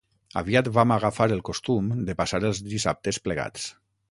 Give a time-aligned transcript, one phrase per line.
[0.39, 3.71] Aviat vam agafar el costum de passar els dissabtes plegats.